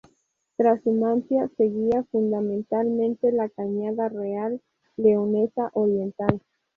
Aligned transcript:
Trashumancia: 0.57 1.47
Seguía 1.57 2.01
fundamentalmente 2.09 3.31
la 3.31 3.49
cañada 3.49 4.09
real 4.09 4.59
leonesa 4.97 5.69
oriental. 5.75 6.41